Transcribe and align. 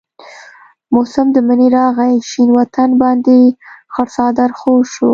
موسم 0.93 1.27
د 1.35 1.37
منی 1.47 1.67
راغي 1.77 2.13
شين 2.29 2.49
وطن 2.59 2.89
باندي 3.01 3.41
خړ 3.93 4.07
څادر 4.15 4.49
خور 4.59 4.81
شو 4.93 5.09